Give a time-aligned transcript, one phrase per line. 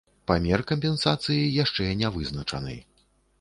[0.29, 2.75] Памер кампенсацыі яшчэ не вызначаны.